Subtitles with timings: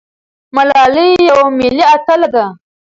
[0.55, 2.45] ملالۍ یوه ملي اتله ده.